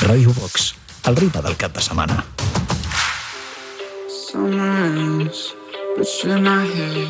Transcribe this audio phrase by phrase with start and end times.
[0.00, 0.74] Ràdio Box,
[1.10, 2.24] el ripa del cap de setmana.
[4.34, 5.54] Else,
[5.96, 7.08] but you're not here.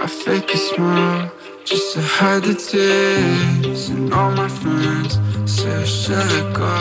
[0.00, 1.30] I fake smile
[1.64, 3.90] just to hide the tears.
[3.90, 6.74] And all my friends say I should go.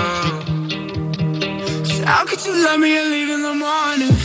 [1.83, 4.16] So how could you love me and leave in the morning?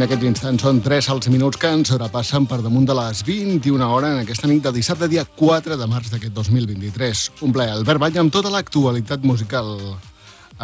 [0.00, 3.84] En aquest instant són 3 els minuts que ens sobrepassen per damunt de les 21
[3.84, 7.24] hora en aquesta nit de dissabte, dia 4 de març d'aquest 2023.
[7.44, 9.68] Un plaer, Albert Ball, amb tota l'actualitat musical.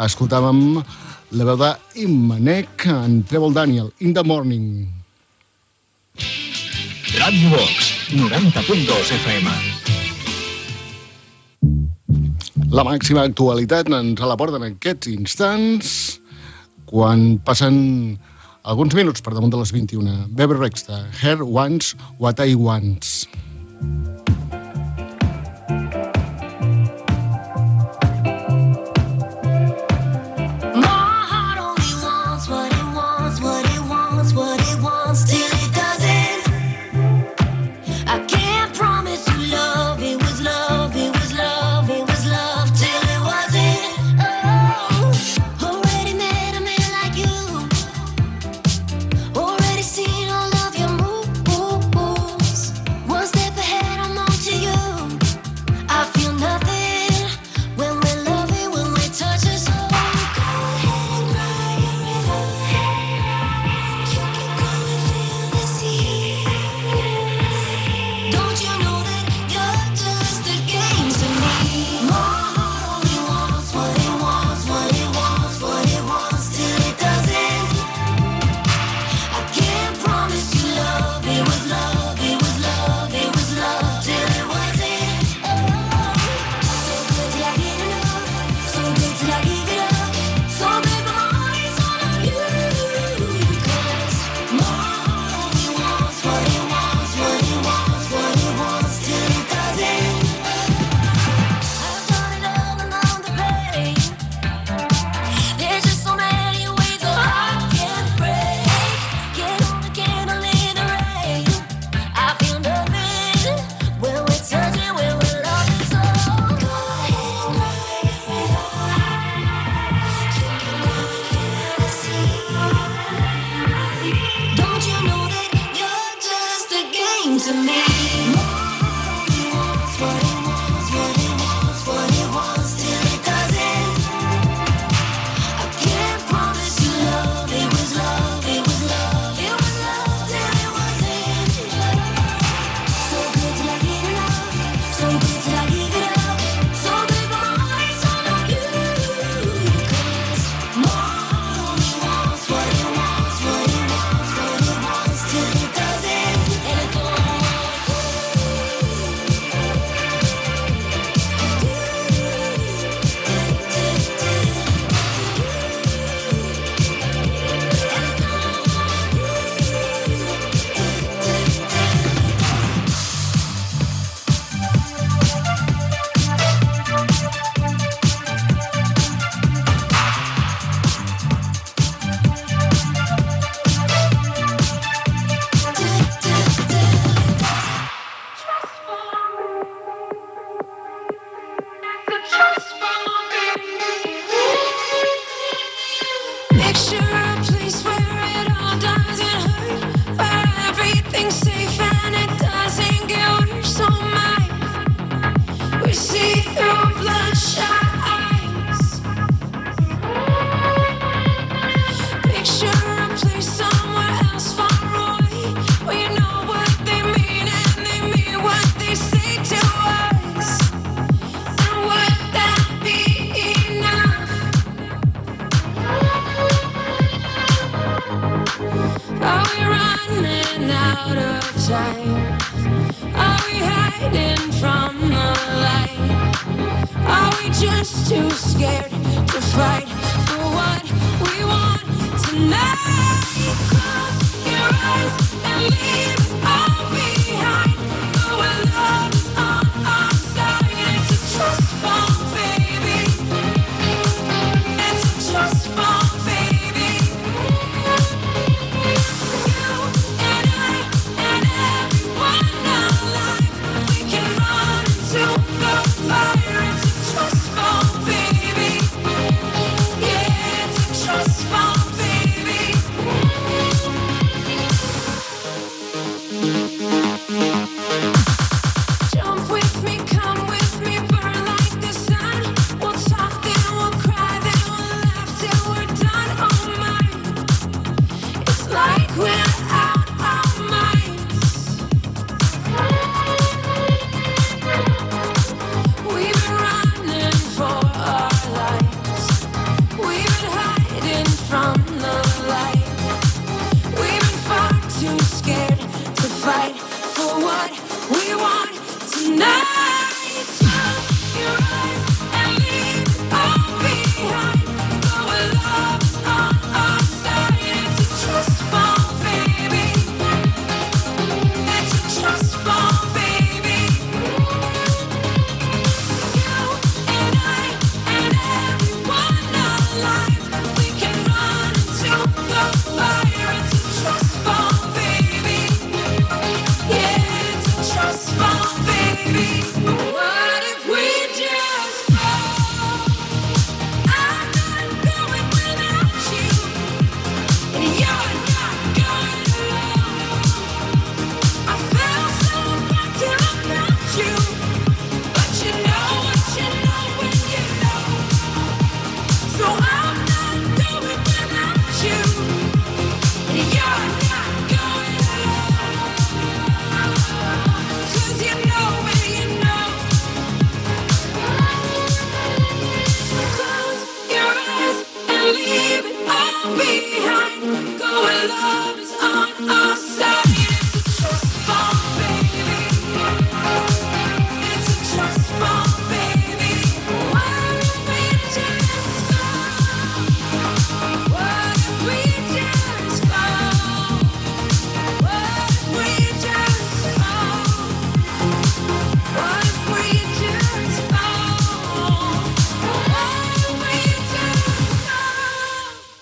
[0.07, 0.81] Escoltàvem
[1.37, 4.87] la veu d'Immanec en Trevor Daniel, In the Morning.
[7.19, 9.53] Radio Vox, 90.2 FM.
[12.73, 15.93] La màxima actualitat ens a la porta en aquests instants
[16.89, 18.17] quan passen
[18.67, 20.27] alguns minuts per damunt de les 21.
[20.35, 20.57] Bebe
[20.89, 23.27] de Her Wants What I Wants.
[23.79, 24.16] thank you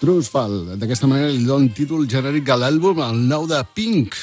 [0.05, 0.77] Trusfall.
[0.77, 4.13] D'aquesta manera li dona títol genèric a l'àlbum, el nou de Pink.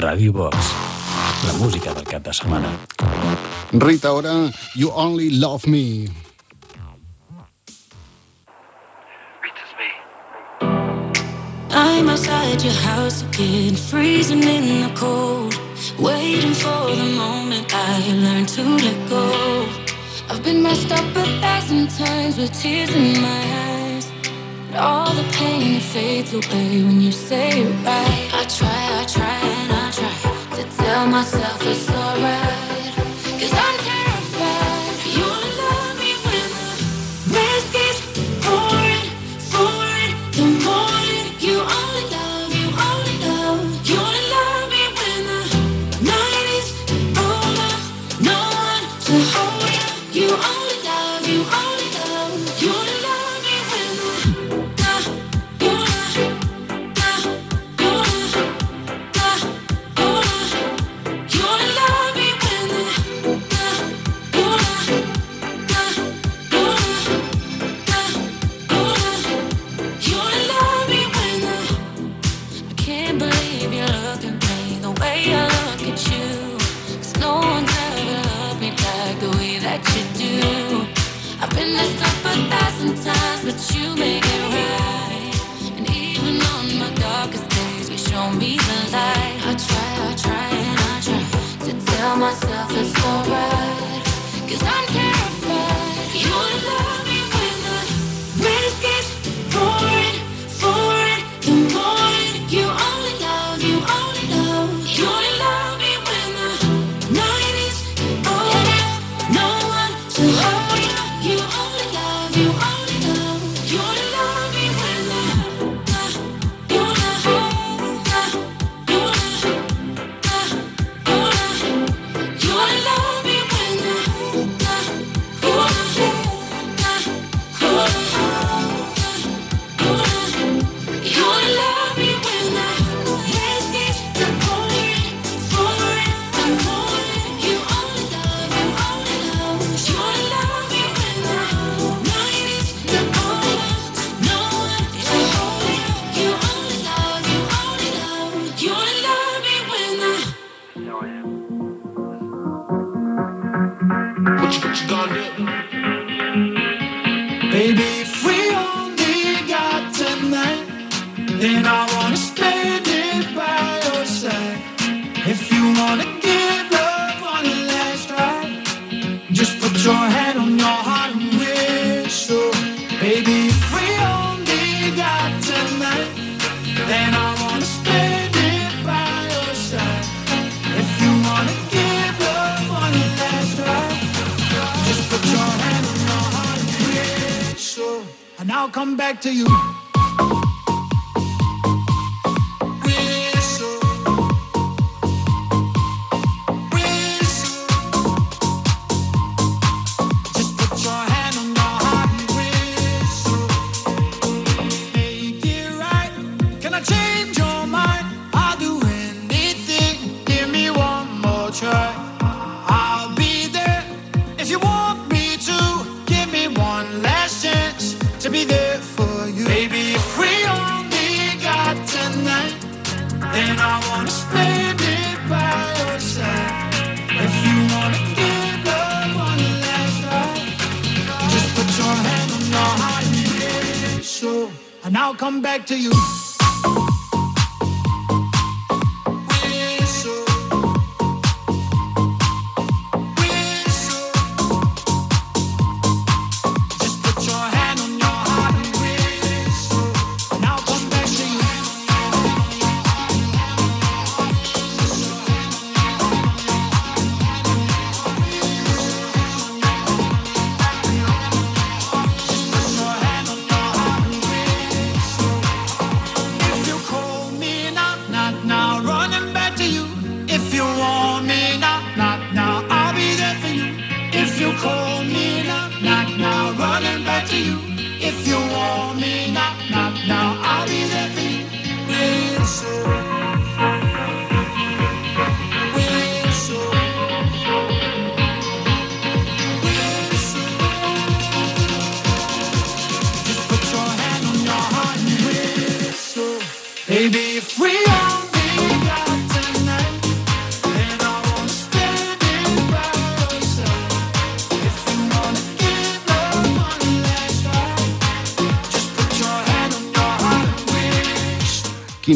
[0.00, 0.72] Radio Box,
[1.44, 2.72] la música del cap de setmana.
[3.72, 4.34] Rita Ora,
[4.74, 6.21] You Only Love Me.
[12.64, 15.52] your house again, freezing in the cold,
[15.98, 19.66] waiting for the moment I learn to let go.
[20.28, 24.12] I've been messed up a thousand times with tears in my eyes,
[24.70, 28.30] but all the pain it fades away when you say it right.
[28.32, 32.61] I try, I try, and I try to tell myself it's alright.
[88.68, 89.38] the light.
[89.48, 91.22] I try, I try, and I try
[91.66, 94.04] to tell myself it's alright.
[94.48, 94.91] Cause I'm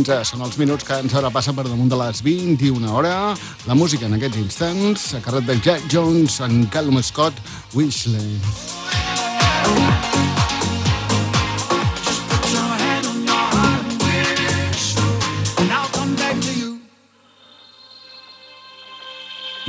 [0.06, 0.22] 15.
[0.30, 3.34] Són els minuts que ens ara passa per damunt de les 21 hora.
[3.66, 7.34] La música en aquests instants, a càrrec de Jack Jones en Calum Scott
[7.74, 8.38] Wishley.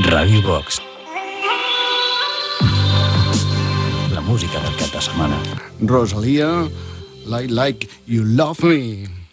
[0.06, 0.82] Radio Box.
[4.13, 5.41] La música del cap de setmana.
[5.82, 6.67] Rosalia,
[7.25, 9.26] I Like You Love Me.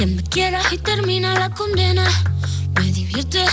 [0.00, 2.08] que me quieras y termina la condena.
[2.74, 3.44] Me divierte,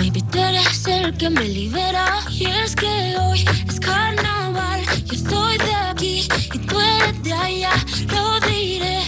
[0.00, 2.18] maybe tú eres el que me libera.
[2.28, 7.70] Y es que hoy es carnaval, yo estoy de aquí y tú eres de allá,
[8.08, 9.04] lo diré.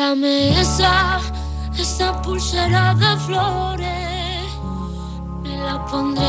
[0.00, 1.20] Regálame esa,
[1.76, 4.48] esa pulsera de flores.
[5.42, 6.24] Me la pondré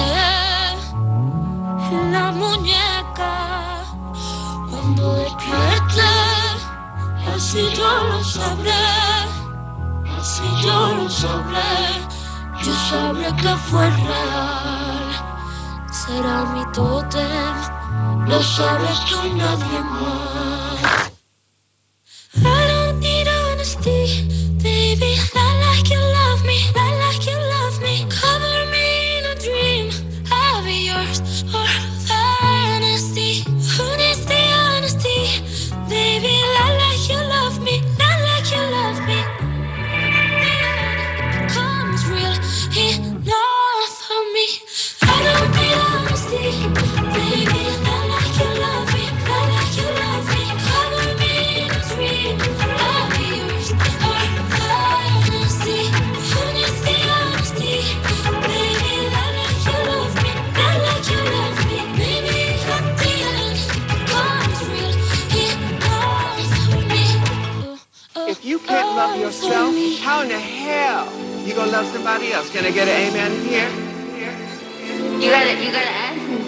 [1.90, 3.86] en la muñeca.
[4.70, 6.12] Cuando despierte,
[7.34, 8.88] así yo lo sabré.
[10.20, 11.72] Así yo lo sabré.
[12.64, 15.12] Yo sabré que fue real.
[15.94, 17.56] Será mi tótem.
[18.28, 20.51] Lo sabes tú y nadie más.
[69.08, 71.06] love yourself, how in the hell
[71.44, 72.52] you gonna love somebody else?
[72.52, 73.72] Can I get an amen in here?
[75.22, 76.40] You gotta, you gotta ask me.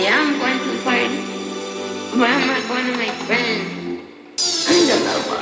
[0.00, 1.08] Yeah, I'm going to the party,
[2.18, 3.66] but I'm not going to my friends.
[4.68, 5.40] I'm the lover.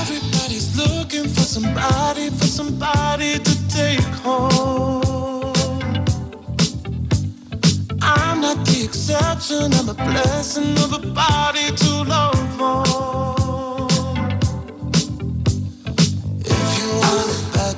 [0.00, 5.54] Everybody's looking for somebody, for somebody to take home.
[8.02, 13.39] I'm not the exception, I'm a blessing of a body to love for.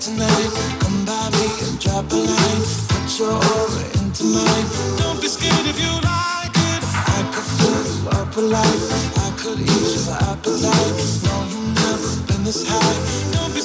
[0.02, 0.50] tonight.
[0.82, 2.62] Come by me and drop a line.
[2.90, 4.66] Put your aura into mine.
[4.98, 6.82] Don't be scared if you like it.
[7.14, 8.86] I could fill you up with life.
[9.26, 10.94] I could ease your appetite.
[11.22, 12.98] No, you've never been this high.
[13.34, 13.61] Don't be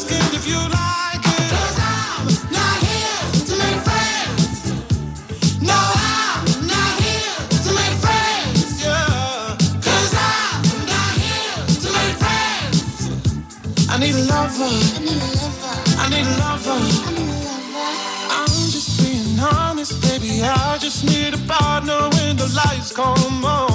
[21.47, 23.66] partner when the lights come on.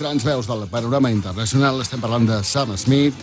[0.00, 3.16] grans veus del panorama internacional estem parlant de Sam Smith,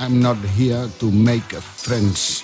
[0.00, 2.40] I'm not here to make friends.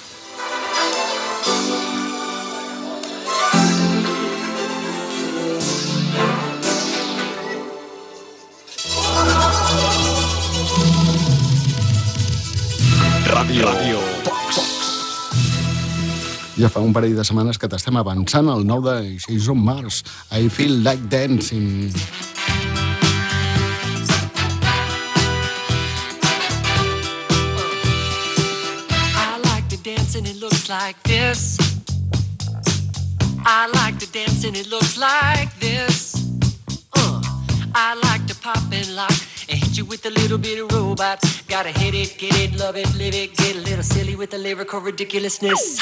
[13.33, 13.73] Ràdio.
[13.73, 14.05] Ràdio.
[16.59, 20.03] Ja fa un parell de setmanes que t'estem avançant al nou de 6 març.
[20.35, 21.95] I feel like dancing.
[30.19, 31.57] And it looks like this.
[33.47, 36.15] I like to dance and it looks like this.
[36.97, 37.23] Uh,
[37.73, 39.15] I like to pop and lock
[39.49, 41.23] and hit you with a little bit of robot.
[41.47, 44.39] Gotta hit it, get it, love it, live it, get a little silly with the
[44.39, 45.79] lyrical ridiculousness.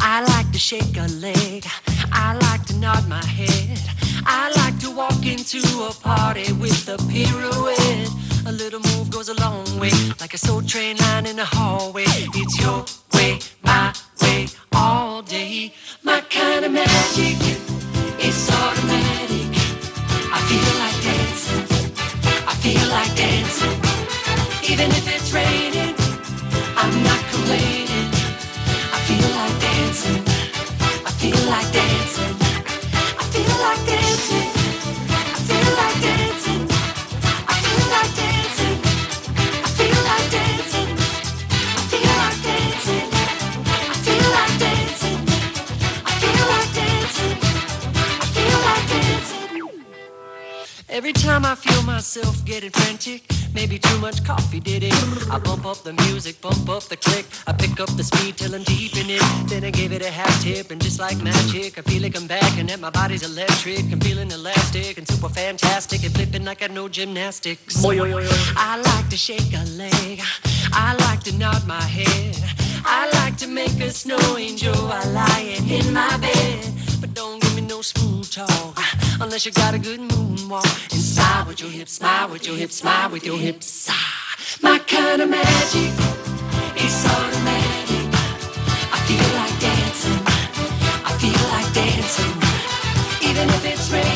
[0.00, 1.64] I like to shake a leg.
[2.10, 3.78] I like to nod my head.
[4.26, 8.10] I like to walk into a party with a pirouette.
[8.48, 12.04] A little move goes a long way, like a soul train line in the hallway.
[12.06, 12.84] It's your
[13.16, 15.72] way, my way, all day.
[16.02, 17.36] My kind of magic,
[18.18, 19.48] it's automatic.
[20.36, 21.64] I feel like dancing,
[22.50, 23.76] I feel like dancing.
[24.70, 25.94] Even if it's raining,
[26.80, 28.08] I'm not complaining.
[28.96, 30.22] I feel like dancing,
[31.08, 32.15] I feel like dancing.
[50.96, 54.94] Every time I feel myself getting frantic, maybe too much coffee did it.
[55.30, 57.26] I bump up the music, bump up the click.
[57.46, 59.22] I pick up the speed till I'm deep in it.
[59.46, 62.26] Then I give it a half tip, and just like magic, I feel like I'm
[62.26, 63.80] back and that my body's electric.
[63.92, 67.84] I'm feeling elastic and super fantastic and flipping like I know gymnastics.
[67.84, 70.22] I like to shake a leg.
[70.72, 72.42] I like to nod my head.
[72.86, 76.72] I like to make a snow angel while lying in my bed.
[77.02, 77.45] But don't
[77.76, 80.92] no smooth talk uh, unless you got a good moonwalk.
[80.92, 83.90] And smile with your hips, smile with your hips, smile with your hips.
[84.62, 85.92] My kind of magic
[86.84, 88.06] is automatic.
[88.96, 90.22] I feel like dancing.
[91.04, 92.34] I feel like dancing.
[93.28, 94.15] Even if it's raining,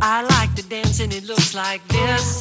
[0.00, 2.40] I like to dance and it looks like this.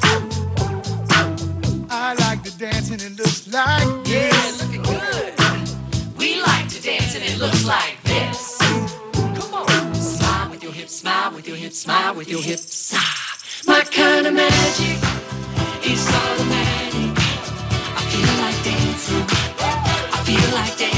[1.90, 4.62] I like to dance and it looks like Yeah, this.
[4.64, 6.18] looking good.
[6.18, 8.58] We like to dance and it looks like this.
[8.60, 9.96] Come on.
[9.96, 12.94] Smile with your hips, smile with your hips, smile with your hips.
[12.96, 14.98] Ah, my kind of magic
[15.84, 17.12] is automatic.
[17.98, 19.26] I feel like dancing.
[20.14, 20.97] I feel like dancing.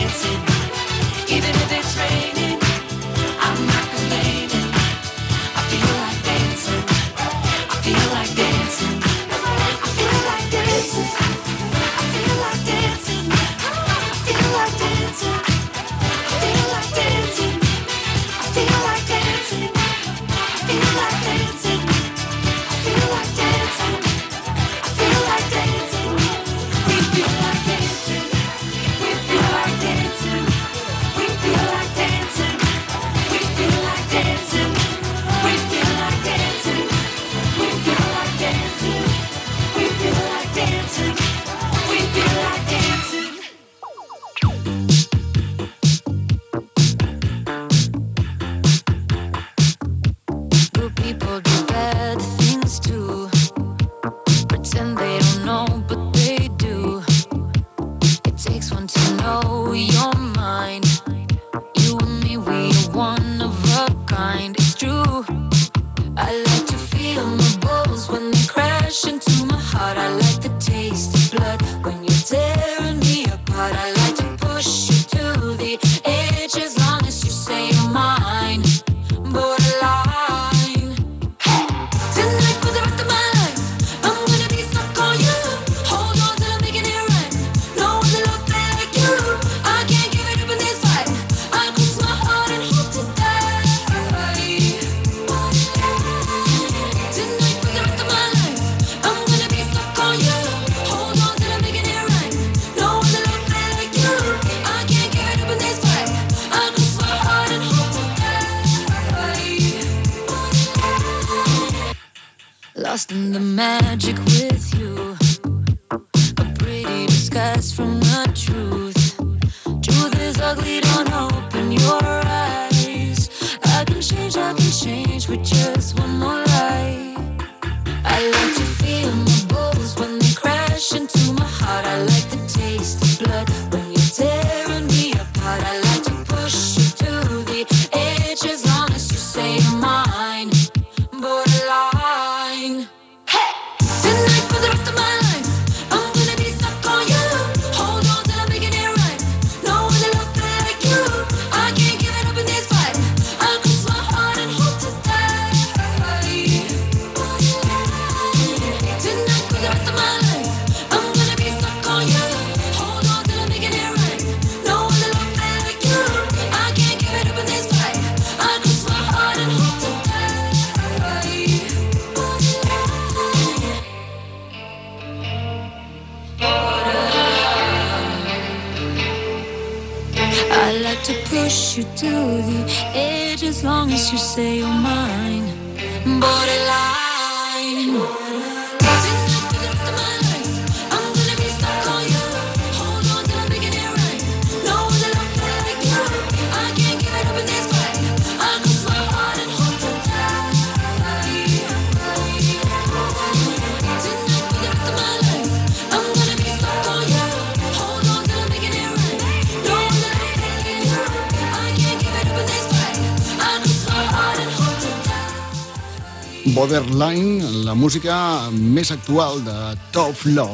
[218.80, 219.54] més actual de
[219.92, 220.54] Top Law.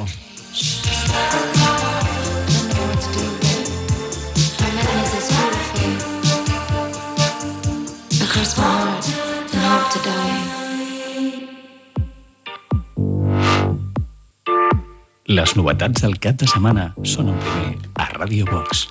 [15.28, 18.88] Les novetats del cap de setmana són en primer a Radio Box.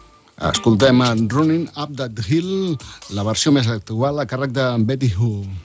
[0.52, 2.76] Escoltem en Running Up That Hill,
[3.10, 5.63] la versió més actual a càrrec de Betty Who.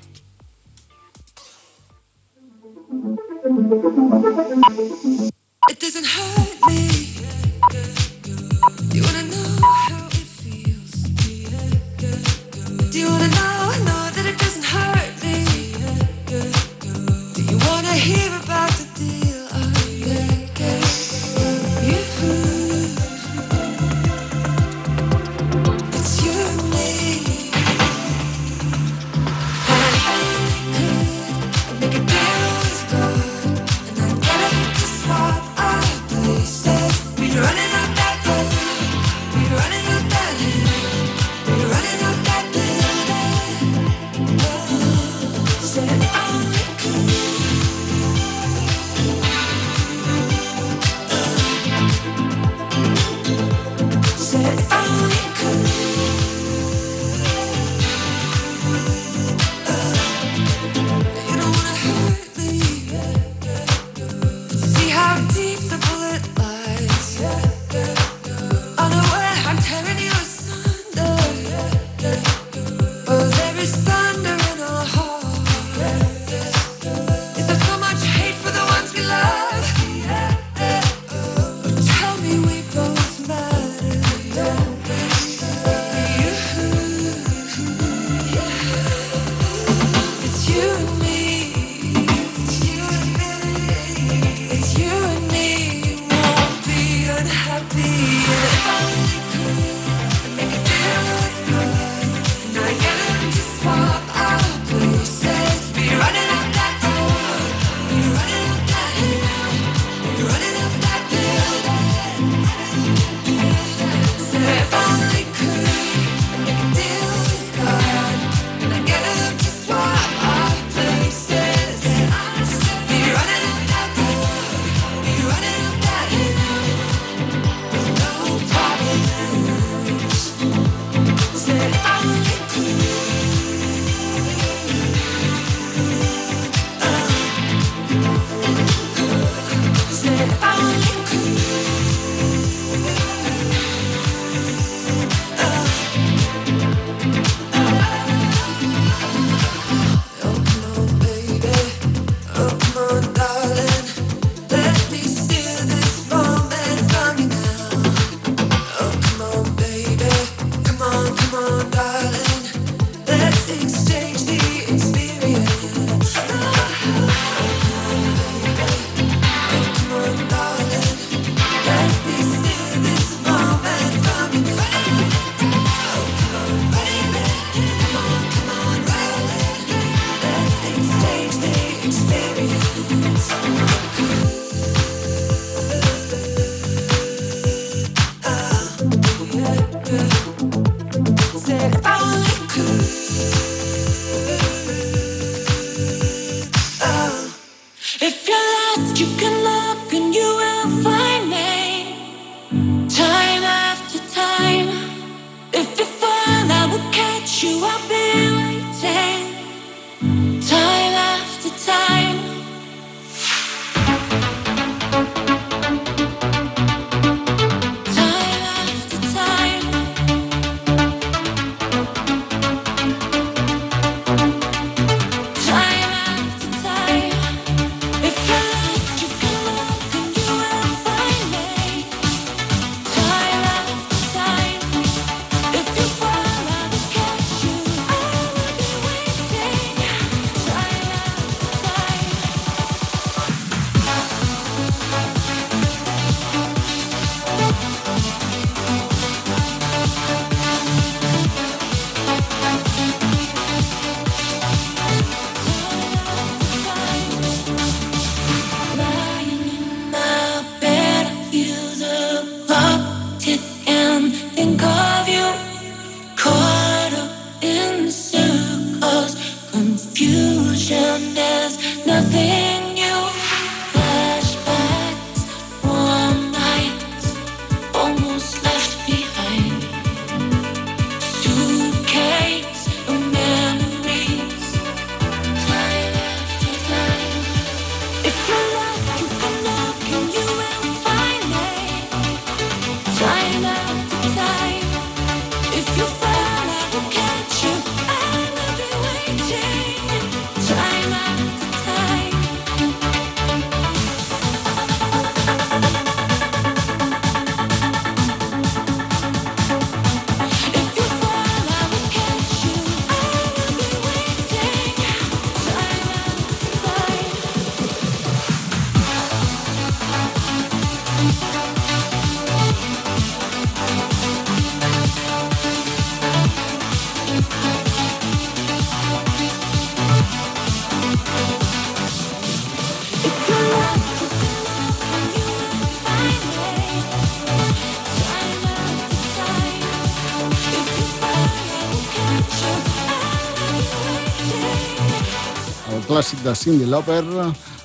[346.09, 347.03] clàssic de Cindy Lauper,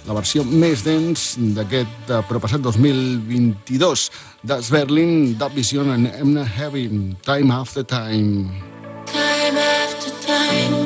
[0.04, 4.10] la versió més dens d'aquest eh, propassat 2022
[4.44, 8.52] d'As Berlin, Dub Vision and Emna Heavy, Time After Time.
[9.06, 10.76] Time after time.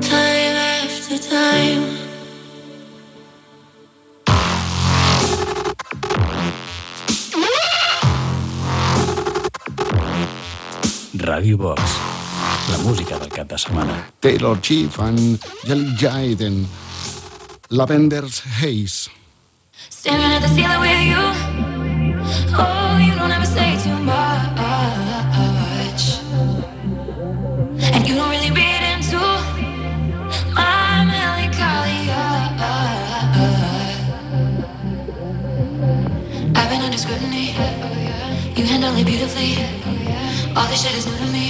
[0.00, 1.88] Time after time.
[11.14, 12.11] Radio Box
[13.12, 13.96] cada cap de setmana.
[14.20, 16.66] Taylor Swift and Jelly Jide and
[17.68, 19.10] Lavender's Haze.
[19.90, 21.22] Staring at the ceiling with you.
[22.56, 24.22] Oh, you don't ever say too much.
[27.94, 28.52] And you don't really
[28.92, 29.22] into
[30.56, 32.22] My melancholia.
[36.58, 37.46] I've been under scrutiny.
[38.56, 39.52] You handle it beautifully.
[40.56, 41.41] All this shit is new to me.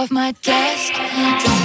[0.00, 0.94] Of my desk.
[0.94, 1.59] Don't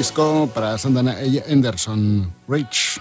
[0.00, 1.44] disco para Sandana e.
[1.52, 2.98] Anderson, Rich.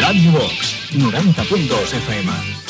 [0.00, 2.61] Radio Box 90.2 FM.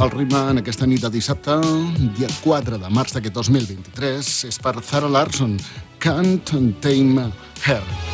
[0.00, 1.58] El ritme en aquesta nit de dissabte,
[2.16, 5.58] dia 4 de març d'aquest 2023, és per Zara Larson,
[6.00, 6.40] Can't
[6.80, 7.28] Tame
[7.66, 8.09] Her.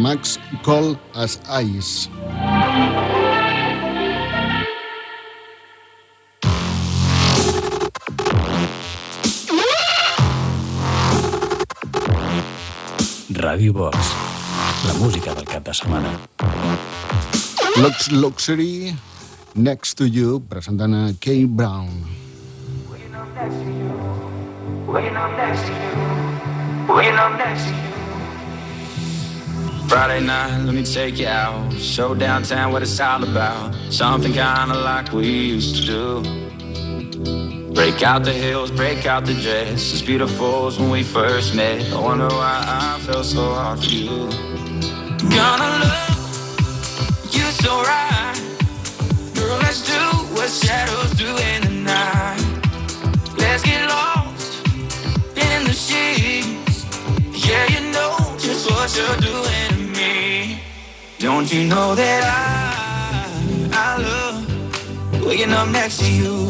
[0.00, 2.08] Max, Cold as Ice.
[13.40, 13.96] Ràdio Box,
[14.88, 16.16] la música del cap de setmana.
[17.76, 18.96] Lux Luxury,
[19.54, 21.88] Next to You, presentant a Kay Brown.
[22.88, 23.92] Waking up next to you.
[24.86, 26.94] Waking up next to you.
[26.94, 27.89] Waking up next to you.
[29.90, 31.72] Friday night, let me take you out.
[31.72, 33.74] Show downtown what it's all about.
[33.90, 37.72] Something kinda like we used to do.
[37.74, 39.92] Break out the heels, break out the dress.
[39.92, 41.92] As beautiful as when we first met.
[41.92, 44.30] I wonder why I felt so hard for you.
[45.36, 48.38] Gonna love you so right.
[49.34, 50.02] Girl, let's do
[50.36, 52.40] what shadows do in the night.
[53.38, 54.52] Let's get lost
[55.34, 56.86] in the sheets.
[57.44, 59.29] Yeah, you know just what you're doing.
[61.32, 66.48] Don't you know that I, I love waking up next to you,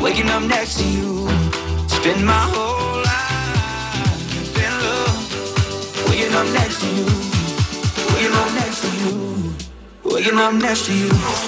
[0.00, 1.28] waking up next to you.
[1.88, 7.06] Spend my whole life in love, waking up next to you,
[8.14, 9.54] waking up next to you,
[10.04, 11.45] waking up next to you.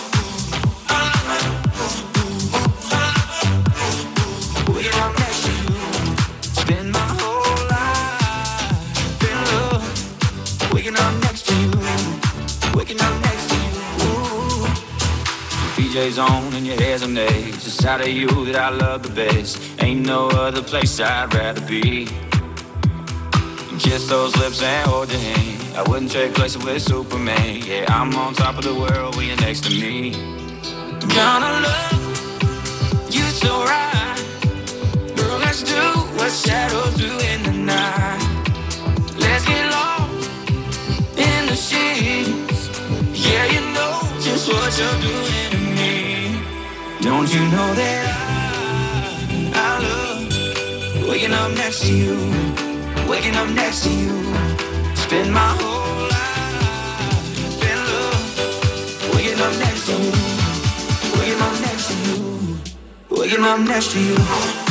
[16.09, 17.67] PJ's on and your hair's amazed.
[17.67, 19.61] It's out of you that I love the best.
[19.83, 22.07] Ain't no other place I'd rather be.
[23.79, 25.77] Kiss those lips and hold your hand.
[25.77, 27.63] I wouldn't trade places with Superman.
[27.65, 30.13] Yeah, I'm on top of the world when you're next to me.
[31.15, 31.93] Gonna love
[33.11, 34.19] you so right.
[35.17, 35.83] Girl, let's do
[36.17, 38.21] what shadows do in the night.
[39.19, 40.31] Let's get lost
[41.17, 42.61] in the sheets.
[43.13, 45.68] Yeah, you know just what you're doing.
[47.01, 48.05] Don't you know that
[49.55, 52.17] I, I love waking up next to you,
[53.09, 54.11] waking up next to you.
[54.97, 60.11] Spend my whole life in love, waking up next to you,
[61.21, 62.59] waking up next to you,
[63.11, 64.68] waking up next to you.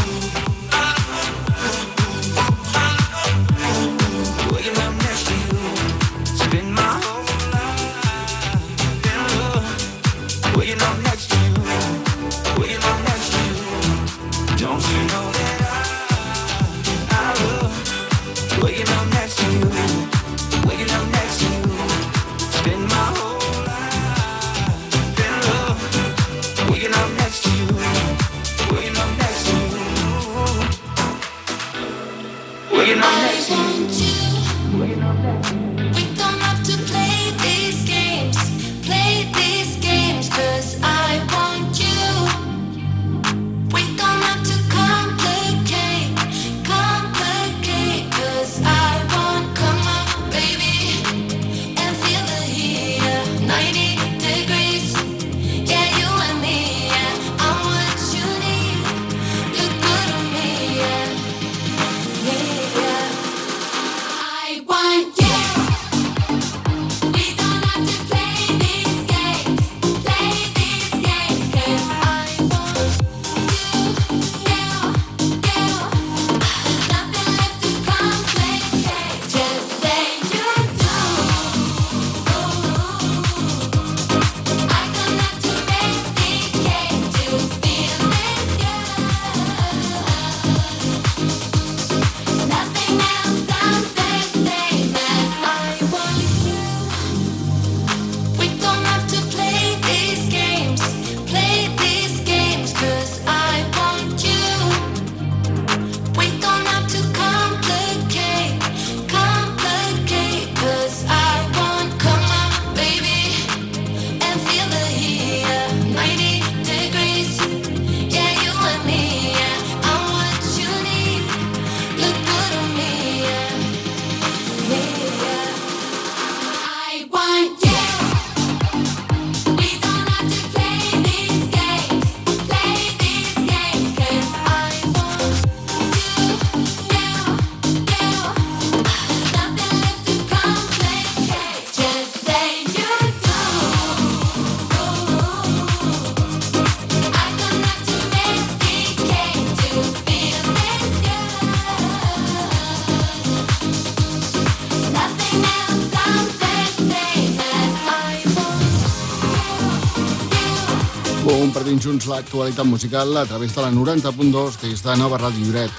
[161.27, 165.71] Descobrim junts l'actualitat musical a través de la 90.2 des de Nova Ràdio Lloret.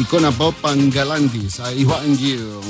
[0.00, 2.62] Icona Pop en Galantis, I Want You.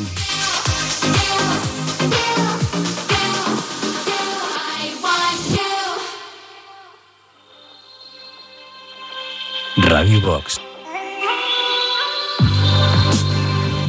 [9.87, 10.59] Ràdio Box.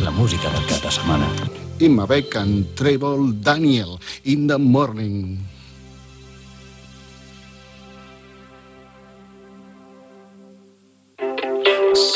[0.03, 1.33] La música del cap de setmana.
[1.79, 5.54] Imma Beck en Treble Daniel, In the Morning.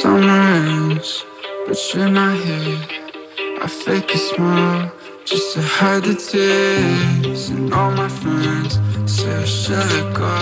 [0.02, 1.26] Summer ends,
[1.68, 2.80] but you're not here.
[3.62, 4.94] I fake a smile
[5.26, 7.50] just to hide the tears.
[7.50, 8.80] And all my friends
[9.12, 10.36] say I should let go.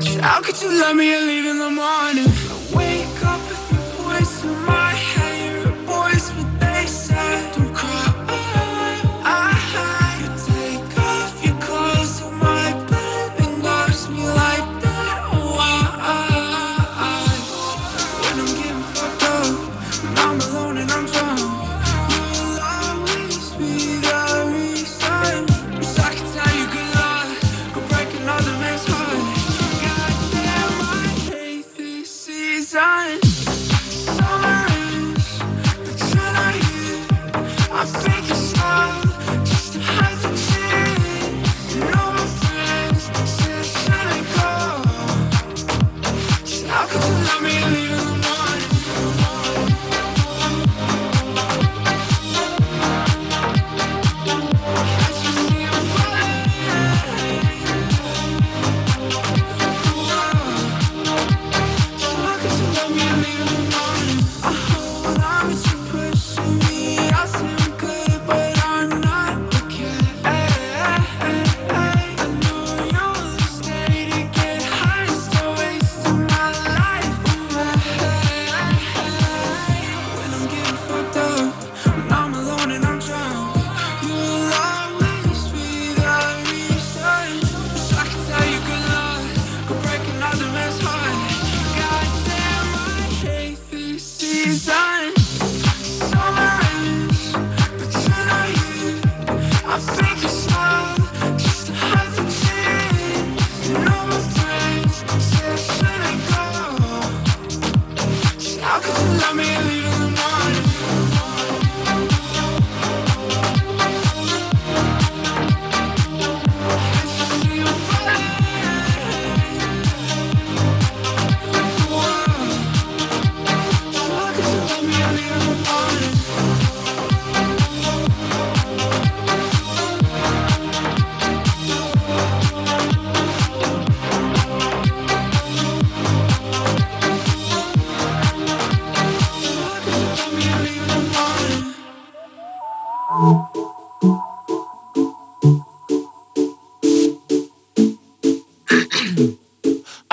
[0.00, 2.43] So how could you let me and leave in the morning?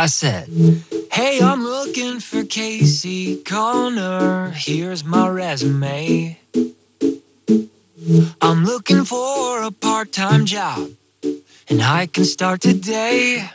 [0.02, 0.50] I said,
[1.12, 4.50] Hey, I'm looking for Casey Connor.
[4.50, 6.40] Here's my resume.
[8.42, 10.90] I'm looking for a part time job,
[11.70, 13.48] and I can start today.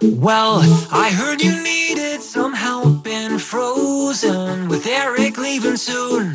[0.00, 6.32] Well, I heard you needed some help in Frozen with Eric leaving soon.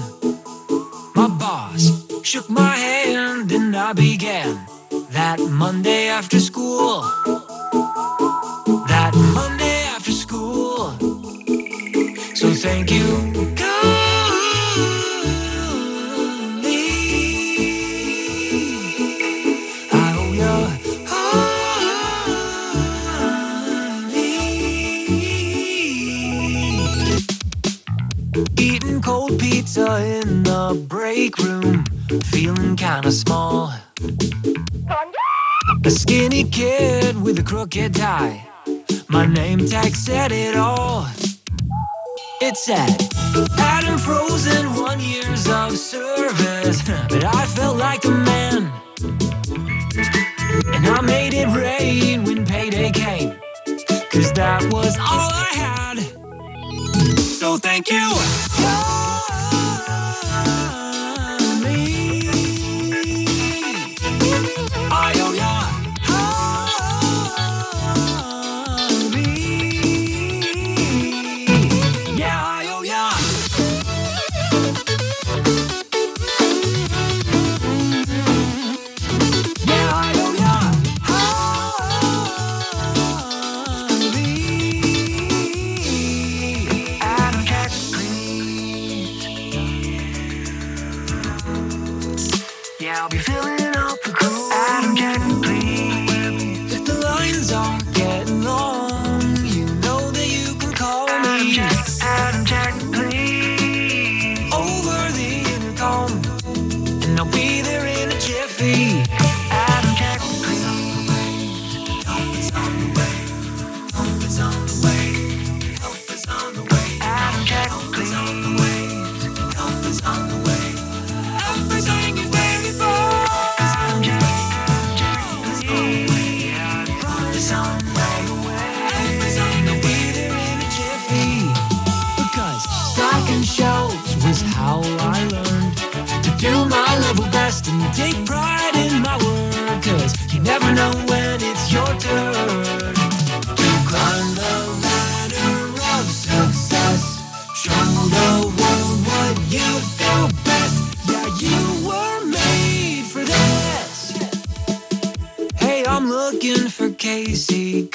[1.15, 1.89] My boss
[2.21, 4.63] shook my hand, and I began
[5.09, 7.03] that Monday after school
[32.79, 33.73] kinda small.
[35.83, 38.47] A skinny kid with a crooked tie.
[39.09, 41.05] My name tag said it all.
[42.39, 42.95] It said,
[43.57, 46.81] Adam Frozen, one years of service.
[47.09, 48.71] But I felt like a man.
[50.73, 53.31] And I made it rain when payday came.
[54.09, 55.97] Cause that was all I had.
[57.17, 58.07] So thank you.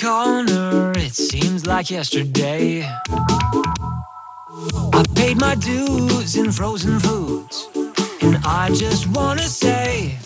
[0.05, 2.82] Corner, it seems like yesterday.
[4.92, 7.70] I paid my dues in frozen foods,
[8.20, 10.18] and I just wanna say,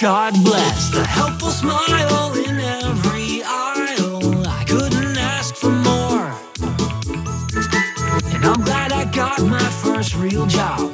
[0.00, 4.46] God bless the helpful smile in every aisle.
[4.46, 6.30] I couldn't ask for more.
[8.34, 10.92] And I'm glad I got my first real job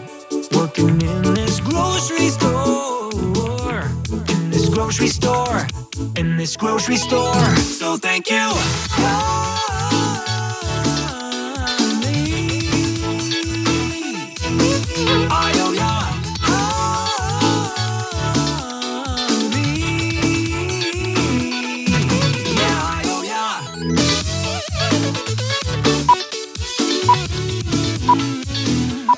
[0.53, 3.83] working in this grocery store.
[4.33, 5.67] In this grocery store.
[6.17, 7.57] In this grocery store.
[7.57, 8.51] So thank you.
[15.33, 15.61] I.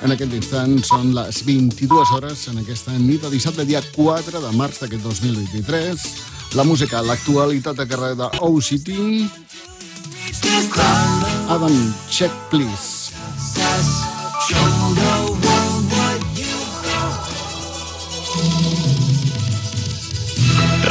[0.03, 4.51] En aquest instant són les 22 hores en aquesta nit de dissabte, dia 4 de
[4.59, 6.03] març d'aquest 2023.
[6.55, 8.91] La música, l'actualitat a carrer de OCT.
[11.49, 13.09] Adam, check, please.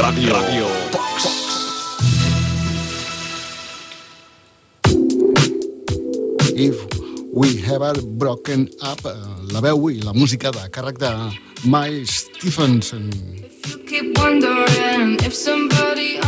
[0.02, 1.28] Ràdio Box.
[6.56, 6.74] If
[7.32, 9.14] we ever broken up, eh,
[9.52, 11.14] la veu i la música de càrrec de
[11.62, 13.10] Miles Stephenson.
[14.22, 16.21] Wondering if somebody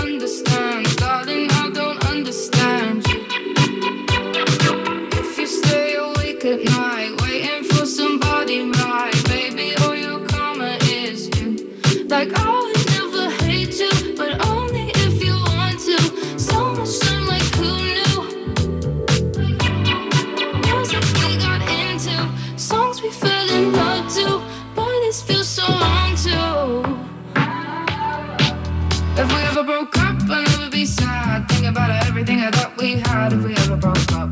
[31.65, 34.29] Think about everything I thought we had if we ever broke up.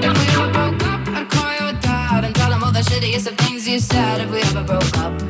[0.00, 3.26] If we ever broke up, I'd call your dad and tell him all the shittiest
[3.26, 5.20] of things you said if we ever broke up.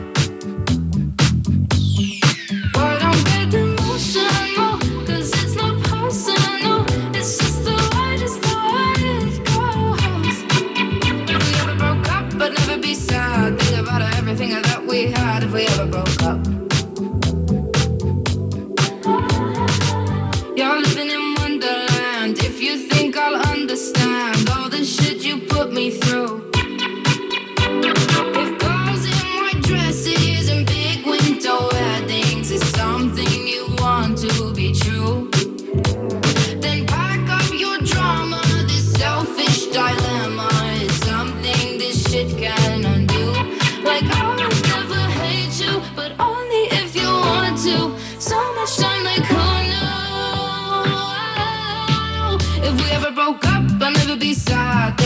[13.59, 16.62] Think about everything thought we had if we ever broke up.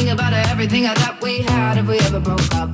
[0.07, 2.71] Think about everything I thought we had if we ever broke up.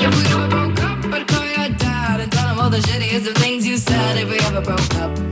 [0.00, 3.28] If we ever broke up, I'd call your dad and tell him all the shittiest
[3.28, 5.27] of things you said if we ever broke up.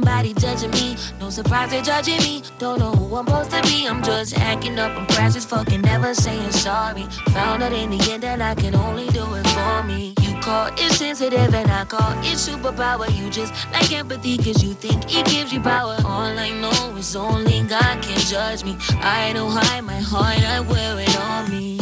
[0.00, 0.96] Somebody judging me.
[1.20, 2.42] No surprise they're judging me.
[2.58, 3.86] Don't know who I'm supposed to be.
[3.86, 4.96] I'm just acting up.
[4.96, 7.04] I'm crass as fucking never saying sorry.
[7.34, 10.14] Found out in the end that I can only do it for me.
[10.22, 13.06] You call it sensitive and I call it superpower.
[13.18, 15.96] You just like empathy cause you think it gives you power.
[16.04, 18.76] All I know is only God can judge me.
[19.02, 21.79] I don't hide my heart, I wear it on me.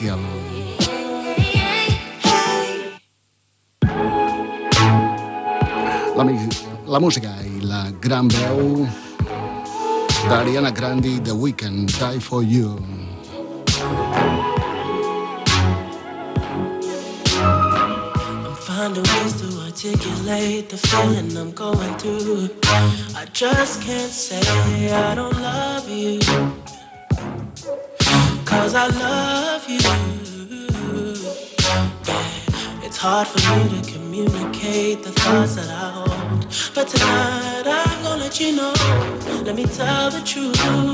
[0.00, 0.18] cielo.
[6.16, 6.24] La,
[6.86, 8.86] la música i la gran veu
[10.28, 12.78] d'Ariana Grande The Weeknd, Die For You.
[18.64, 22.48] Finding ways to articulate the feeling I'm going through.
[23.14, 24.40] I just can't say
[24.92, 26.20] I don't love you.
[28.46, 29.39] Cause I love
[33.02, 36.46] hard for me to communicate the thoughts that I hold.
[36.74, 38.74] But tonight I'm gonna let you know.
[39.42, 40.89] Let me tell the truth.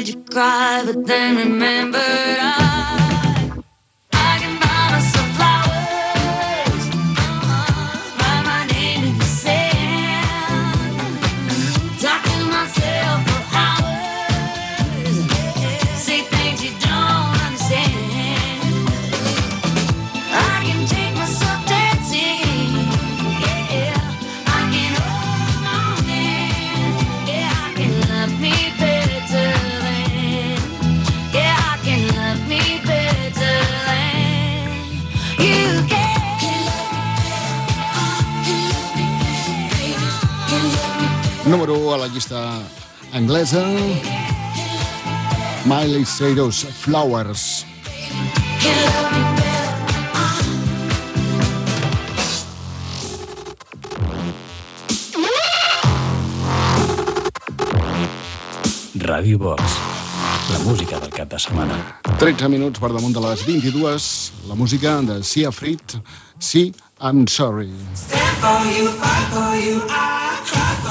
[0.00, 2.69] To cry, but then remembered I uh,
[42.00, 42.62] la llista
[43.12, 43.62] anglesa.
[45.66, 47.66] Miley Cyrus, Flowers.
[58.96, 59.60] Ràdio Box.
[60.52, 61.76] La música del cap de setmana.
[62.16, 64.08] 13 minuts per damunt de les 22,
[64.48, 65.98] la música de Sia Frit,
[66.38, 67.68] Sí, I'm Sorry.
[67.92, 70.19] Stand for you, fight for you, I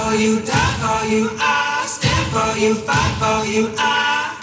[0.10, 4.38] for you, die for you, I stand for you, fight for you, I.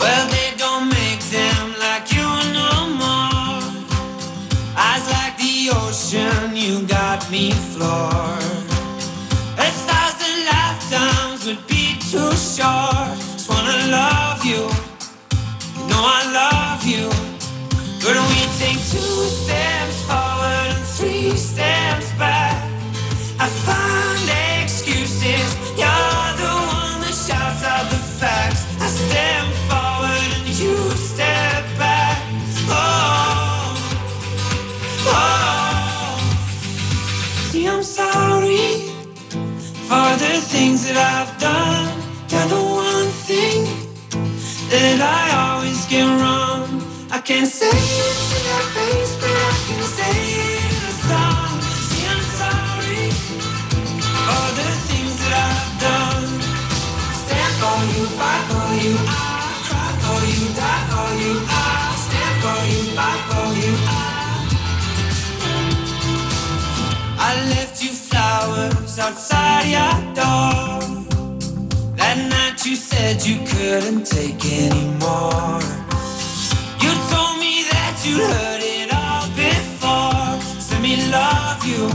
[0.00, 2.72] Well, they don't make them like you no
[3.02, 3.62] more.
[4.76, 8.66] Eyes like the ocean, you got me floored.
[9.66, 13.14] A thousand lifetimes would be too short.
[13.34, 14.62] Just wanna love you,
[15.76, 17.06] you know I love you.
[18.02, 18.37] But we
[40.88, 41.86] that I've done.
[42.30, 43.60] You're the one thing
[44.72, 46.64] that I always get wrong.
[47.10, 51.50] I can't say it to your face, but I can say it in a song.
[51.88, 53.06] See, I'm sorry
[54.26, 56.28] for the things that I've done.
[57.22, 61.87] Stand for you, fight for you, I cry for you, die for you, I
[69.00, 70.80] outside your door.
[71.96, 75.60] That night you said you couldn't take anymore.
[76.82, 80.38] You told me that you heard it all before.
[80.70, 81.88] Let me love you.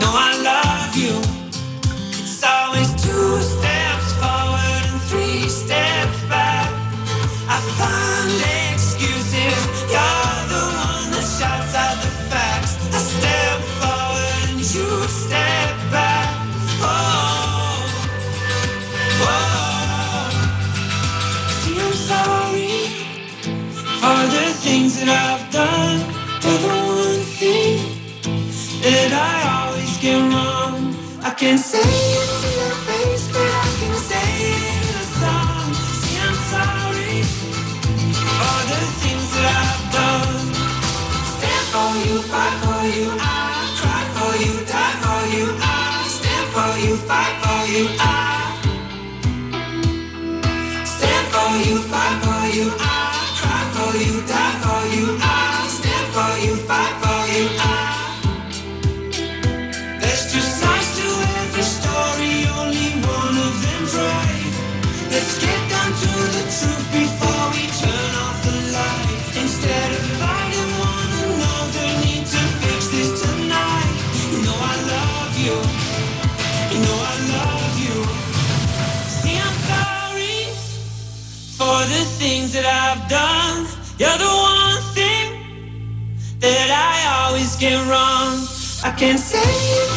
[0.00, 1.14] No, I love you.
[2.22, 3.40] It's always two
[25.10, 26.00] I've done.
[26.42, 27.78] You're the one thing
[28.82, 30.96] that I always get wrong.
[31.22, 35.74] I can't say it to your face, but I can say it in a song.
[36.00, 37.22] See, I'm sorry
[38.38, 40.40] for the things that I've done.
[41.34, 46.48] Stand for you, fight for you, I cry for you, die for you, I stand
[46.54, 48.76] for you, fight for you, I
[50.84, 52.89] stand for you, fight for you, I
[83.10, 83.66] done.
[83.98, 85.28] You're the one thing
[86.38, 88.46] that I always get wrong.
[88.84, 89.89] I can't say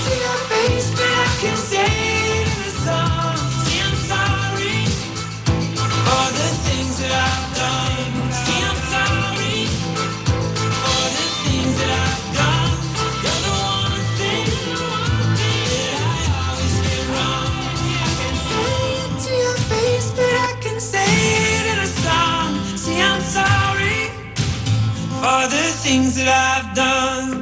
[25.83, 27.32] things that I've done.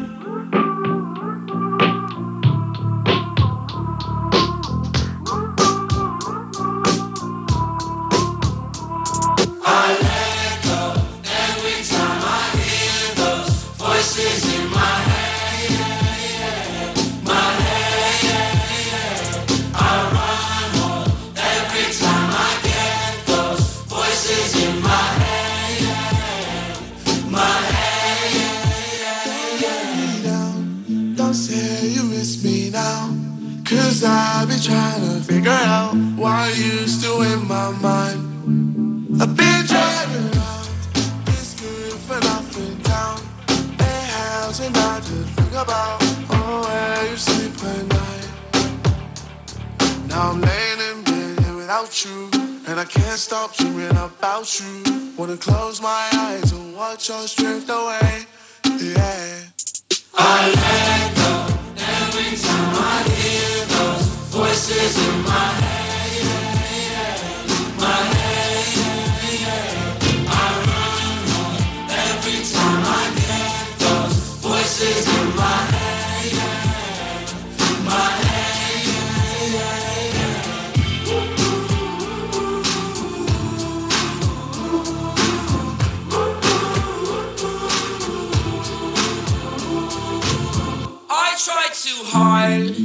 [34.04, 39.22] I've been trying to figure out why you still in my mind.
[39.22, 40.70] I've been driving around
[41.26, 43.20] this good for nothing town.
[43.50, 46.02] Ain't housing not to think about.
[46.32, 48.30] Oh, where you sleep at night.
[50.08, 52.30] Now I'm laying in bed without you.
[52.68, 55.14] And I can't stop dreaming about you.
[55.16, 58.26] Wanna close my eyes and watch us drift away.
[58.80, 59.42] Yeah.
[60.16, 61.34] I let go
[61.78, 63.21] every time I hear
[64.72, 66.28] voices in my head,
[67.78, 68.68] my head.
[70.28, 71.58] I run home
[72.08, 76.34] every time I get those voices in my head,
[77.86, 78.22] my
[91.14, 91.36] I
[91.84, 92.81] to hide the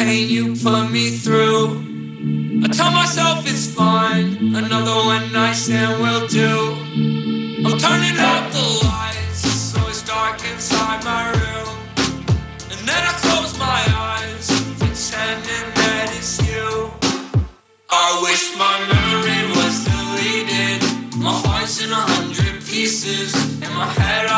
[0.00, 1.64] pain you put me through.
[2.64, 6.52] I tell myself it's fine, another one night stand will do.
[7.66, 11.76] I'm turning out the lights, so it's dark inside my room.
[12.72, 13.82] And then I close my
[14.12, 14.46] eyes,
[14.80, 16.70] pretending that it's you.
[17.90, 20.80] I wish my memory was deleted.
[21.26, 23.34] My heart's in a hundred pieces.
[23.62, 24.29] and my head,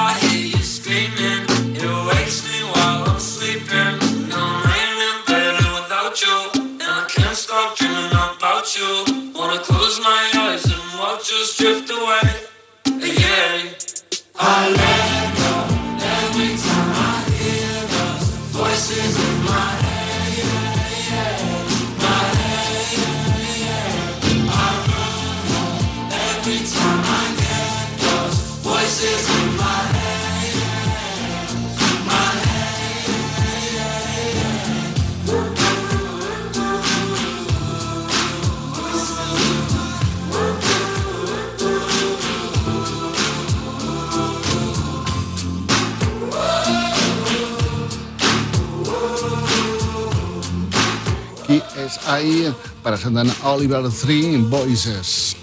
[52.12, 55.36] ahir presentant Oliver Three Voices.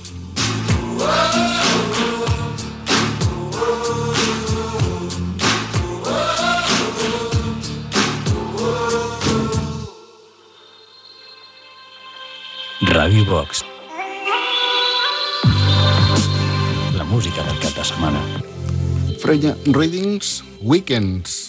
[12.81, 13.63] Ràdio Box.
[16.95, 18.21] La música del cap de setmana.
[19.19, 21.48] Freya Readings Weekends.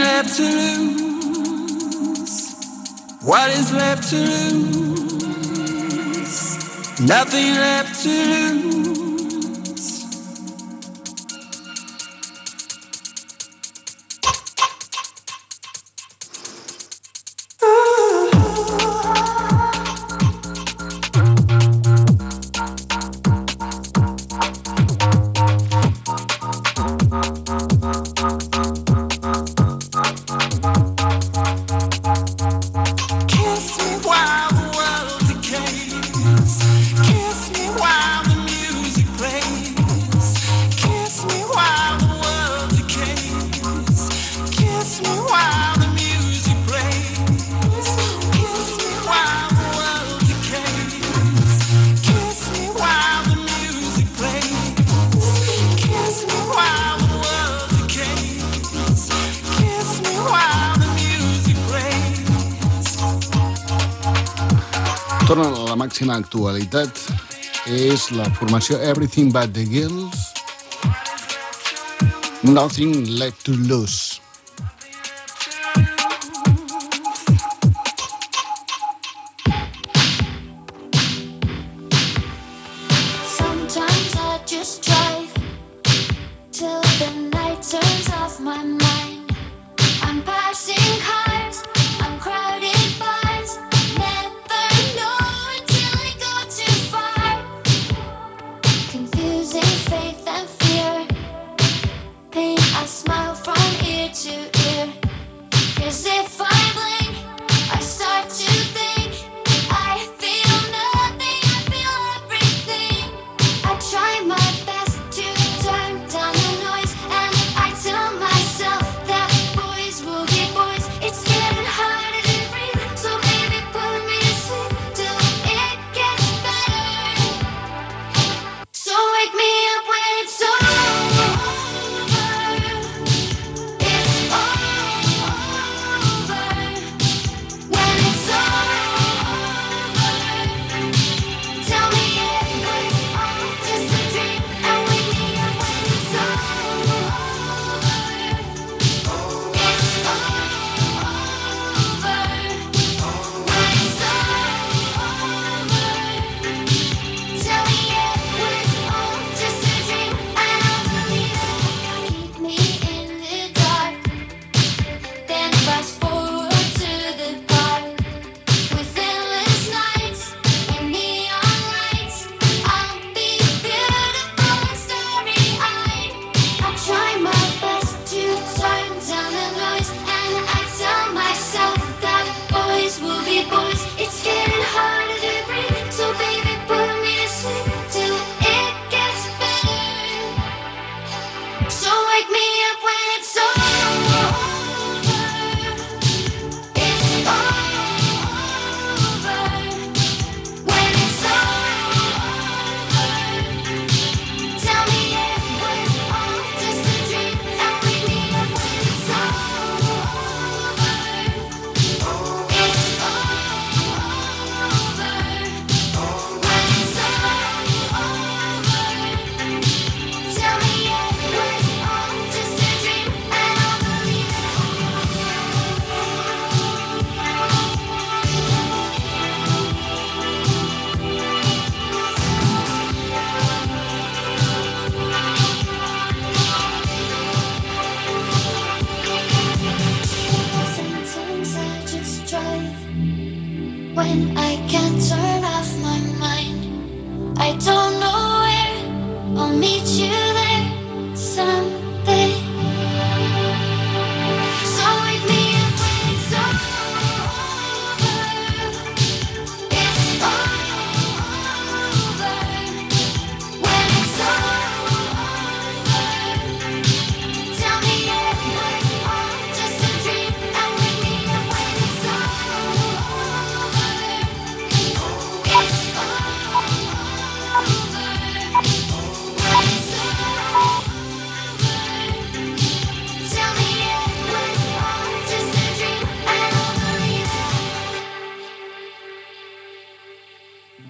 [0.00, 1.04] left to lose?
[3.22, 5.00] What is left to lose?
[7.00, 8.79] Nothing left to lose.
[66.20, 67.04] actualitat
[67.66, 70.26] és la formació Everything But The Girls
[72.42, 74.20] Nothing Left To Lose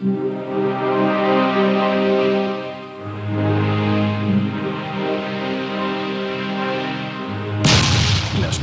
[0.01, 0.09] Les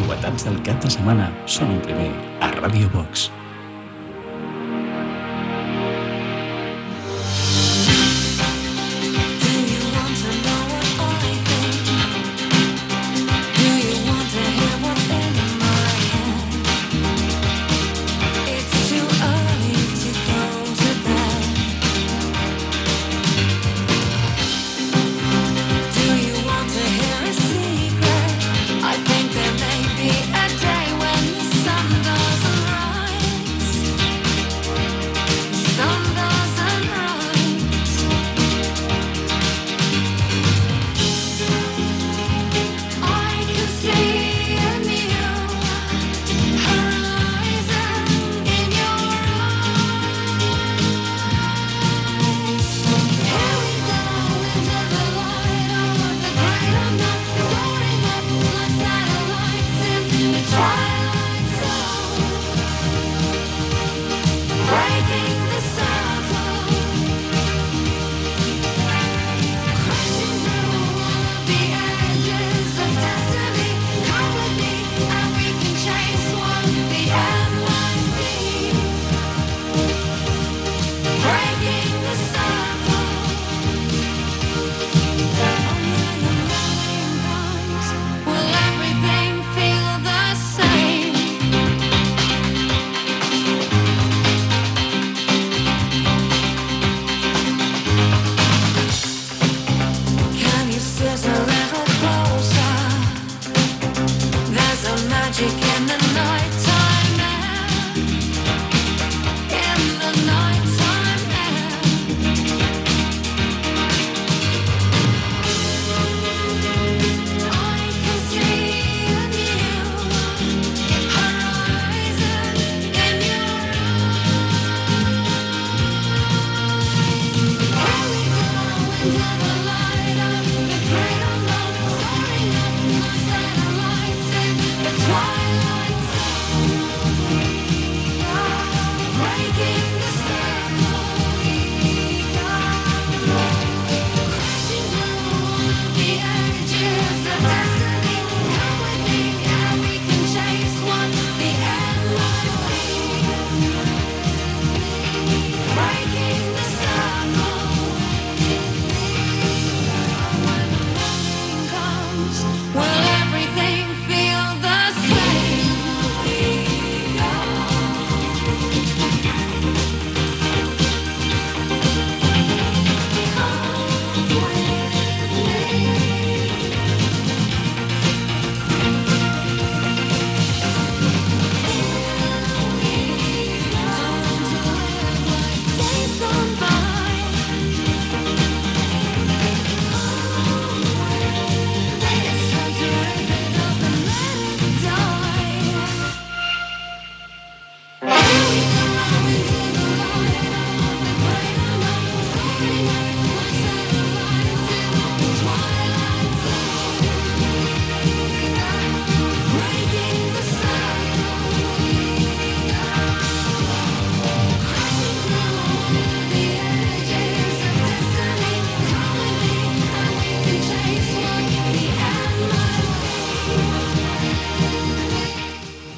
[0.01, 2.09] novetats del cap de setmana són un primer
[2.41, 3.29] a Radio Box.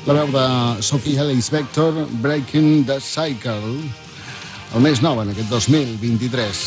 [0.10, 3.76] la veu de Sophie Ellis Vector, Breaking the Cycle,
[4.74, 6.62] el més nou en aquest 2023.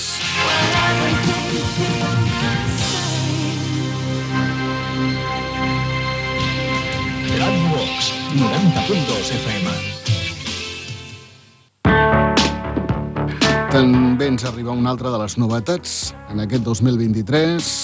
[7.32, 9.74] Gran Vox, 90.2 FM.
[13.74, 17.74] També ens arriba una altra de les novetats en aquest 2023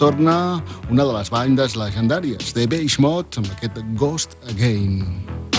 [0.00, 5.49] torna una de les bandes legendàries, The Beige Mode, amb aquest Ghost Again.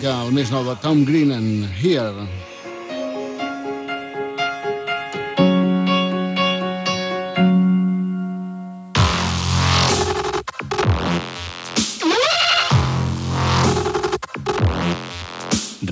[0.00, 2.08] música, el més nou de Tom Green and Here.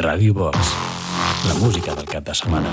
[0.00, 0.56] Radio Box,
[1.44, 2.72] la música del cap de setmana.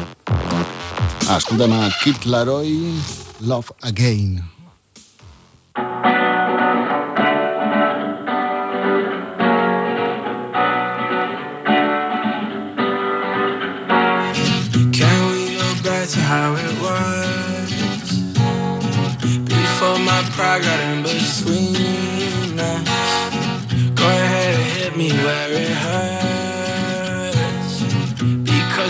[1.35, 2.93] Escoltem a Kit Laroi,
[3.41, 4.54] Love Again.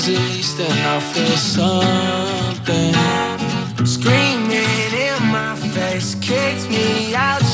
[0.05, 2.93] towards east and I feel something.
[3.85, 7.44] Screaming in my face, kicked me out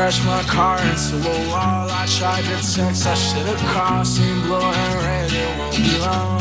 [0.00, 1.86] crashed my car into a wall.
[2.02, 4.06] I tried to text, I should have called.
[4.06, 6.40] Seen blue and red, it won't be long.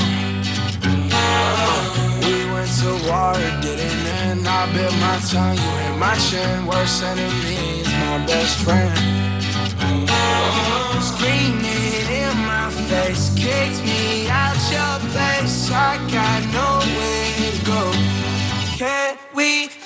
[2.23, 4.47] We went to war, it didn't end.
[4.47, 6.67] I bit my tongue, you hit my chin.
[6.67, 8.95] Worst enemy is my best friend.
[11.11, 15.69] Screaming in my face, kicked me out your place.
[15.69, 17.81] I got nowhere to go.
[18.79, 19.78] Can we?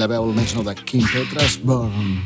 [0.00, 2.22] la veu almenys no de Kim Petras, Burn.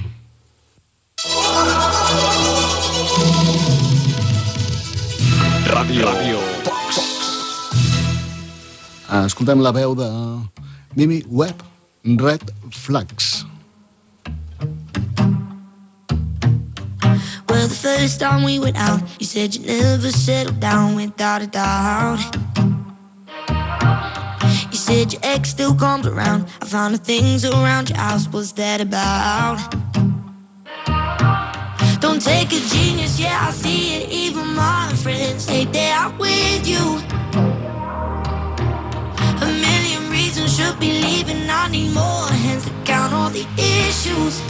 [5.75, 6.07] Ràdio.
[6.07, 6.39] Ràdio.
[9.25, 10.09] Escoltem la veu de
[10.95, 11.67] Mimi Webb,
[12.05, 13.45] Red Flags.
[17.49, 21.49] Well, the first time we went out, you said you never settled down without a
[21.49, 22.44] doubt.
[24.95, 26.47] message, X still comes around.
[26.63, 29.59] I found the things around your house, what's that about?
[32.01, 34.11] Don't take a genius, yeah, I see it.
[34.11, 37.01] Even my friends take they out with you.
[39.43, 41.49] A million reasons should be leaving.
[41.51, 44.41] I need more hands to count all the issues.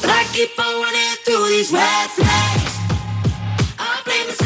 [0.00, 2.74] But I keep on running through these red flags.
[3.78, 4.45] I blame myself.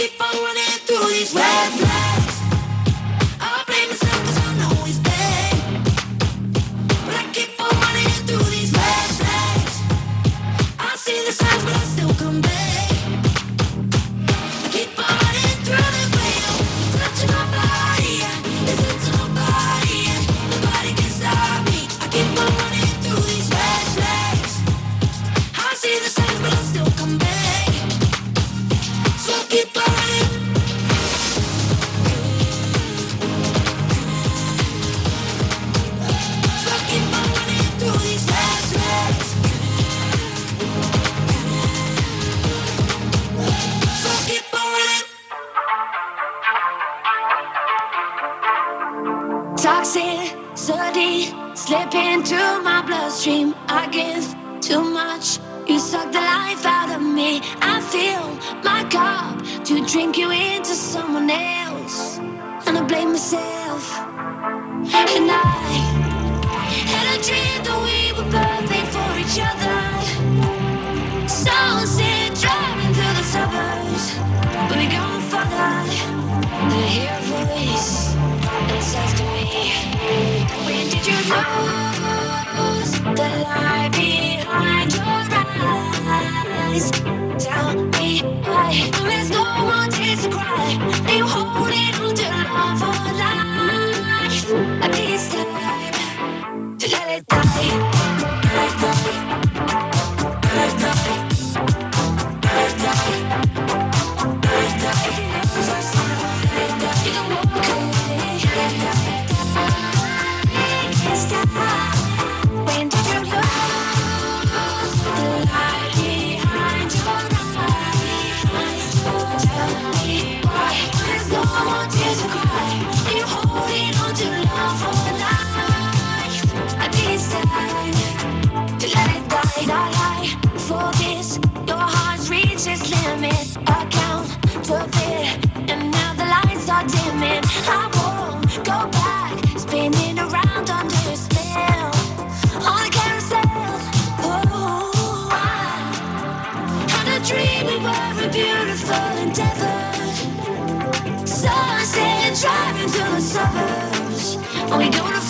[0.00, 1.89] keep on running through these red lights.
[81.30, 85.04] close the light behind your
[86.04, 87.29] eyes.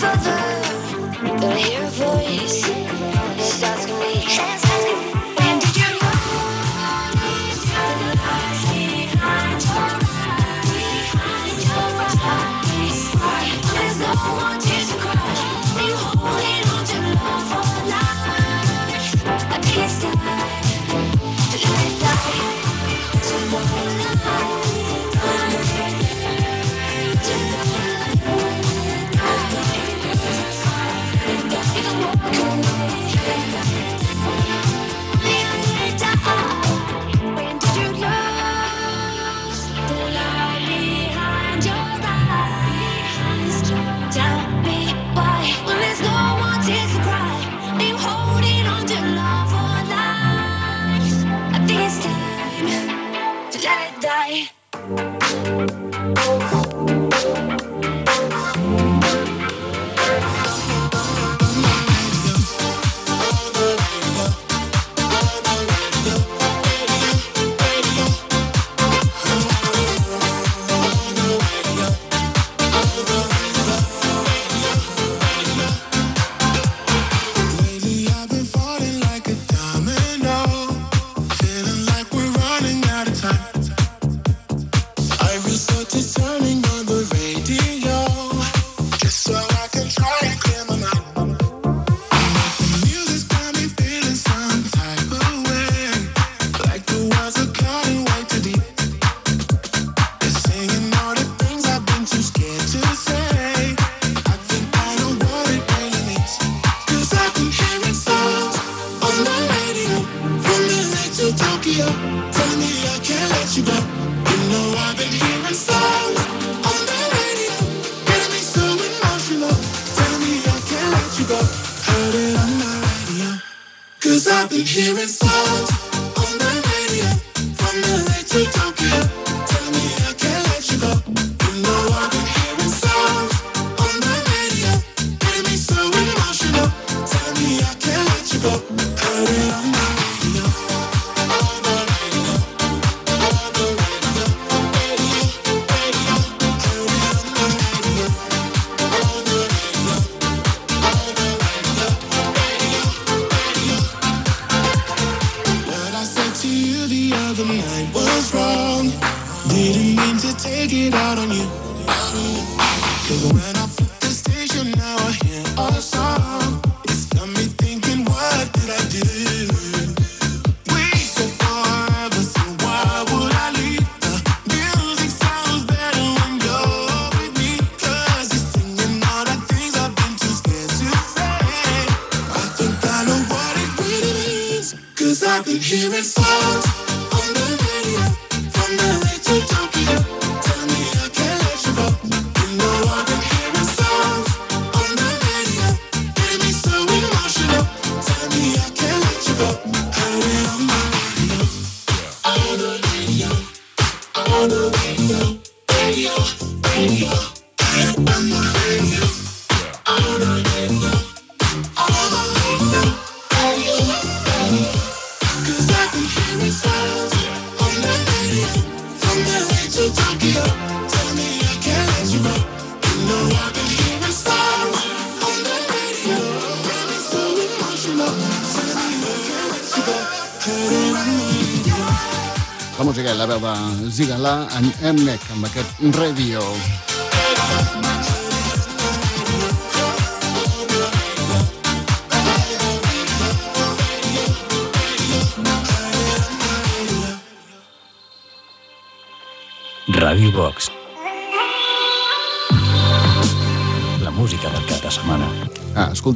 [0.00, 4.69] Do I hear a voice, it's asking me.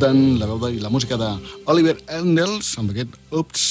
[0.05, 3.64] escoltant la veu i la música d'Oliver Endels amb aquest Oops.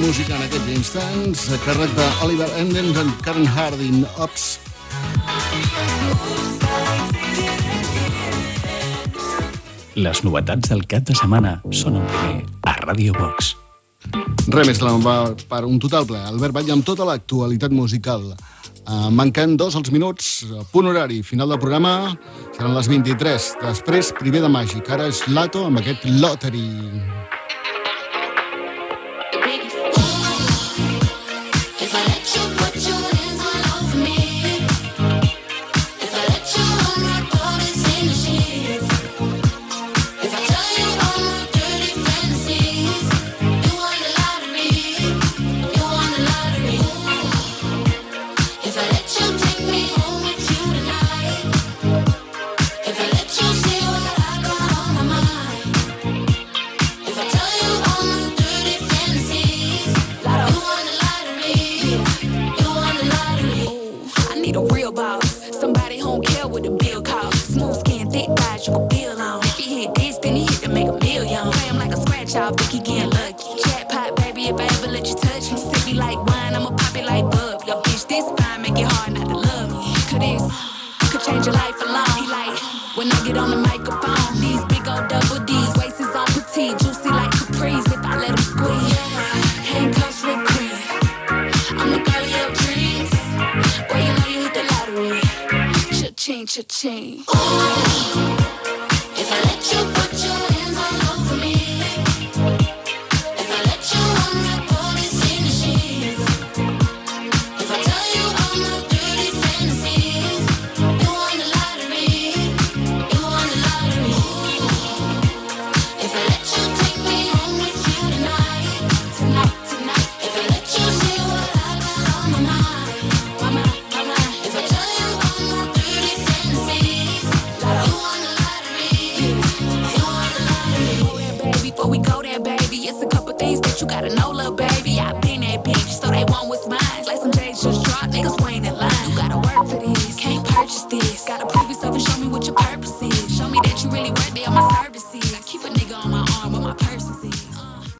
[0.00, 4.58] música en aquests instants a càrrec d'Oliver Endens and Karen Harding, Ops.
[9.96, 13.54] Les novetats del cap de setmana són en primer a Radio Box.
[14.52, 14.80] Res més
[15.50, 16.20] per un total ple.
[16.28, 18.28] Albert Batlle amb tota l'actualitat musical.
[18.32, 22.14] Eh, uh, manquen dos els minuts, punt horari, final del programa,
[22.52, 23.52] seran les 23.
[23.64, 24.90] Després, primer de màgic.
[24.92, 27.15] Ara és Lato amb aquest Lottery.